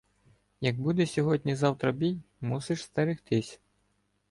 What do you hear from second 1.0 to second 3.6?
сьогодні-завтра бій, мусиш стерегтися.